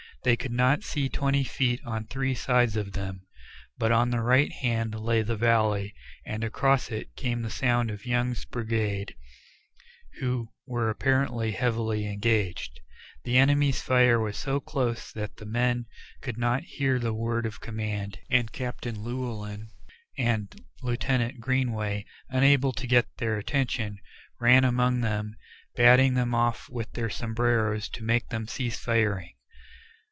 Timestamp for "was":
14.19-14.37